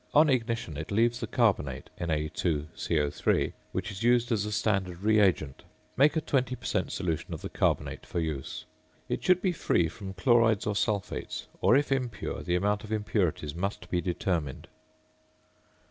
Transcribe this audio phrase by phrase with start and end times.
[0.15, 5.61] On ignition it leaves the carbonate (Na_CO_), which is used as a standard reagent.
[5.95, 6.91] Make a 20 per cent.
[6.91, 8.65] solution of the carbonate for use.
[9.07, 13.53] It should be free from chlorides or sulphates, or if impure the amount of impurities
[13.53, 14.67] must be determined.